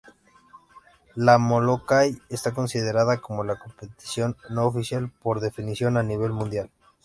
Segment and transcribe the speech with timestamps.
[1.13, 6.71] La Molokai está considerada como la Competición no-oficial por definición a nivel mundial.